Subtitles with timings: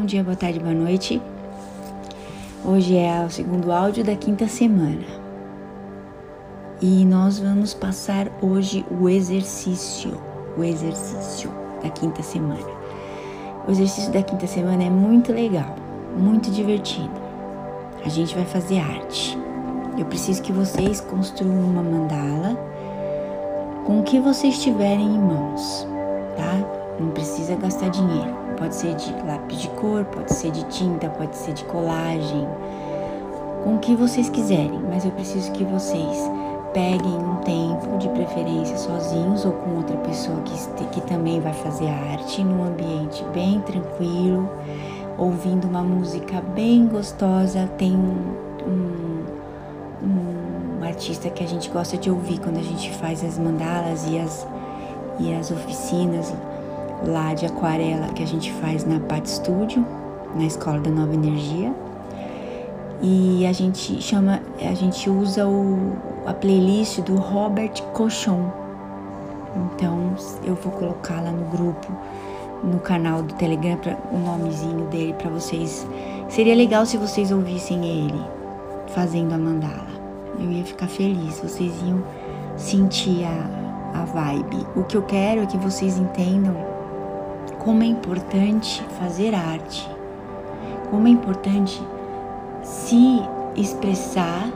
[0.00, 1.20] Bom dia, boa tarde, boa noite.
[2.64, 5.04] Hoje é o segundo áudio da quinta semana.
[6.80, 10.18] E nós vamos passar hoje o exercício,
[10.56, 11.52] o exercício
[11.82, 12.66] da quinta semana.
[13.68, 15.76] O exercício da quinta semana é muito legal,
[16.16, 17.20] muito divertido.
[18.02, 19.36] A gente vai fazer arte.
[19.98, 22.58] Eu preciso que vocês construam uma mandala
[23.84, 25.86] com o que vocês tiverem em mãos,
[26.38, 26.56] tá?
[26.98, 28.39] Não precisa gastar dinheiro.
[28.60, 32.46] Pode ser de lápis de cor, pode ser de tinta, pode ser de colagem,
[33.64, 36.30] com o que vocês quiserem, mas eu preciso que vocês
[36.74, 41.88] peguem um tempo, de preferência sozinhos ou com outra pessoa que, que também vai fazer
[41.88, 44.46] arte, num ambiente bem tranquilo,
[45.16, 47.66] ouvindo uma música bem gostosa.
[47.78, 49.24] Tem um,
[50.02, 54.06] um, um artista que a gente gosta de ouvir quando a gente faz as mandalas
[54.06, 54.46] e as,
[55.18, 56.30] e as oficinas
[57.06, 59.84] lá de aquarela que a gente faz na Pat Studio,
[60.34, 61.72] na Escola da Nova Energia.
[63.02, 65.92] E a gente chama, a gente usa o,
[66.26, 68.52] a playlist do Robert Cochon.
[69.56, 71.90] Então eu vou colocar lá no grupo,
[72.62, 75.86] no canal do Telegram, pra, o nomezinho dele para vocês.
[76.28, 78.20] Seria legal se vocês ouvissem ele
[78.88, 79.88] fazendo a mandala.
[80.38, 82.02] Eu ia ficar feliz, vocês iam
[82.56, 84.66] sentir a, a vibe.
[84.76, 86.54] O que eu quero é que vocês entendam
[87.60, 89.88] como é importante fazer arte,
[90.90, 91.80] como é importante
[92.62, 93.22] se
[93.54, 94.50] expressar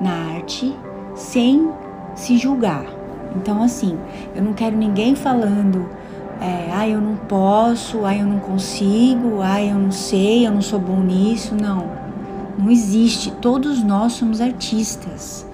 [0.00, 0.74] na arte
[1.14, 1.70] sem
[2.14, 2.86] se julgar.
[3.34, 3.98] Então, assim,
[4.34, 5.88] eu não quero ninguém falando,
[6.40, 10.62] é, ah, eu não posso, ah, eu não consigo, ah, eu não sei, eu não
[10.62, 11.54] sou bom nisso.
[11.54, 11.90] Não,
[12.58, 13.30] não existe.
[13.32, 15.46] Todos nós somos artistas.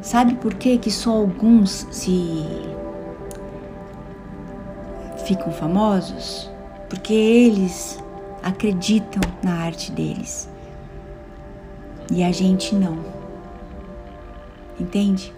[0.00, 2.44] Sabe por que que só alguns se
[5.26, 6.50] ficam famosos?
[6.88, 8.02] Porque eles
[8.42, 10.48] acreditam na arte deles.
[12.12, 12.98] E a gente não.
[14.78, 15.32] Entende?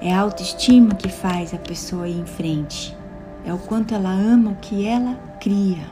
[0.00, 2.96] É a autoestima que faz a pessoa ir em frente.
[3.44, 5.90] É o quanto ela ama o que ela cria.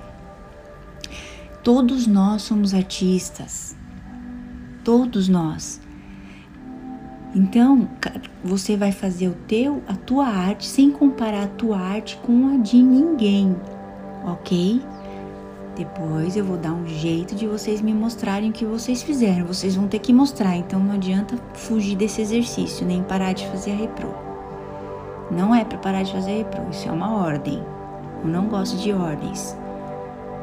[1.62, 3.76] Todos nós somos artistas.
[4.82, 5.80] Todos nós.
[7.38, 7.88] Então,
[8.42, 12.56] você vai fazer o teu, a tua arte sem comparar a tua arte com a
[12.56, 13.54] de ninguém,
[14.24, 14.82] ok?
[15.76, 19.46] Depois eu vou dar um jeito de vocês me mostrarem o que vocês fizeram.
[19.46, 23.70] Vocês vão ter que mostrar, então não adianta fugir desse exercício, nem parar de fazer
[23.70, 24.12] a repro.
[25.30, 27.62] Não é para parar de fazer a repro, isso é uma ordem.
[28.24, 29.56] Eu não gosto de ordens.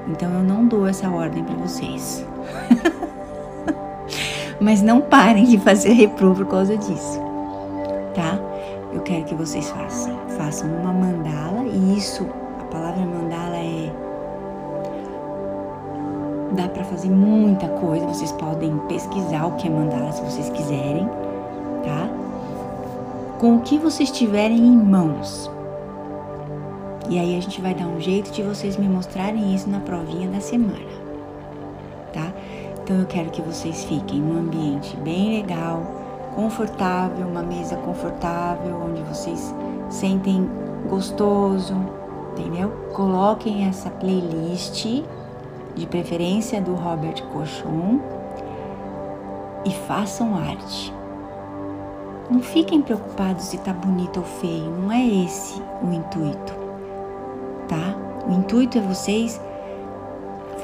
[0.08, 2.26] Então eu não dou essa ordem para vocês.
[4.60, 7.20] Mas não parem de fazer repro por causa disso,
[8.14, 8.40] tá?
[8.94, 10.16] Eu quero que vocês façam.
[10.38, 12.26] Façam uma mandala e isso,
[12.60, 13.92] a palavra mandala é
[16.56, 18.08] dá para fazer muita coisa.
[18.08, 21.06] Vocês podem pesquisar o que é mandala se vocês quiserem,
[21.84, 22.10] tá?
[23.40, 25.52] Com o que vocês tiverem em mãos.
[27.10, 30.28] E aí a gente vai dar um jeito de vocês me mostrarem isso na provinha
[30.30, 31.05] da semana?
[32.86, 35.82] Então eu quero que vocês fiquem num ambiente bem legal,
[36.36, 39.56] confortável, uma mesa confortável, onde vocês
[39.90, 40.48] sentem
[40.88, 41.74] gostoso,
[42.34, 42.70] entendeu?
[42.94, 44.86] Coloquem essa playlist
[45.74, 48.00] de preferência do Robert Cochon,
[49.66, 50.94] e façam arte.
[52.30, 56.54] Não fiquem preocupados se tá bonito ou feio, não é esse o intuito,
[57.68, 57.96] tá?
[58.28, 59.42] O intuito é vocês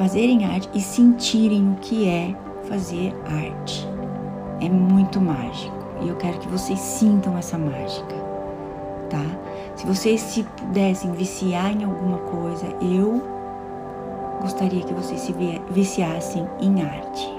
[0.01, 3.87] fazerem arte e sentirem o que é fazer arte.
[4.59, 8.15] É muito mágico e eu quero que vocês sintam essa mágica,
[9.11, 9.23] tá?
[9.75, 13.21] Se vocês se pudessem viciar em alguma coisa, eu
[14.41, 15.35] gostaria que vocês se
[15.69, 17.31] viciassem em arte,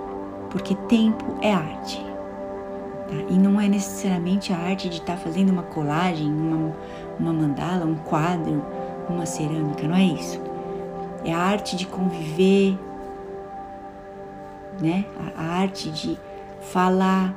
[0.48, 2.00] porque tempo é arte.
[3.08, 3.16] Tá?
[3.28, 6.72] E não é necessariamente a arte de estar tá fazendo uma colagem, uma,
[7.18, 8.64] uma mandala, um quadro,
[9.08, 10.51] uma cerâmica, não é isso.
[11.24, 12.78] É a arte de conviver,
[14.80, 15.04] né?
[15.36, 16.18] A, a arte de
[16.60, 17.34] falar,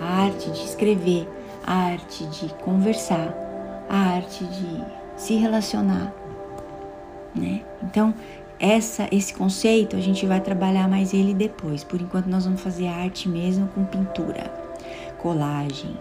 [0.00, 1.28] a arte de escrever,
[1.66, 3.34] a arte de conversar,
[3.88, 4.84] a arte de
[5.16, 6.12] se relacionar,
[7.34, 7.62] né?
[7.82, 8.14] Então,
[8.58, 11.82] essa, esse conceito a gente vai trabalhar mais ele depois.
[11.82, 14.52] Por enquanto nós vamos fazer arte mesmo com pintura,
[15.18, 15.96] colagem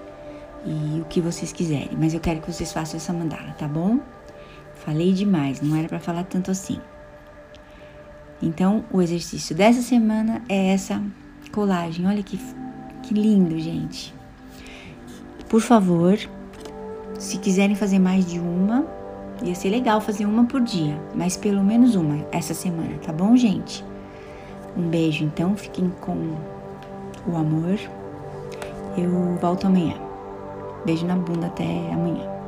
[0.65, 1.97] e o que vocês quiserem.
[1.97, 3.99] Mas eu quero que vocês façam essa mandala, tá bom?
[4.85, 6.79] Falei demais, não era para falar tanto assim.
[8.41, 11.01] Então, o exercício dessa semana é essa
[11.51, 12.07] colagem.
[12.07, 12.39] Olha que,
[13.03, 14.13] que lindo, gente.
[15.47, 16.17] Por favor,
[17.19, 18.87] se quiserem fazer mais de uma,
[19.43, 23.35] Ia ser legal fazer uma por dia, mas pelo menos uma essa semana, tá bom,
[23.35, 23.83] gente?
[24.77, 26.35] Um beijo então, fiquem com
[27.27, 27.79] o amor.
[28.95, 29.95] Eu volto amanhã.
[30.85, 32.40] Beijo na bunda até amanhã.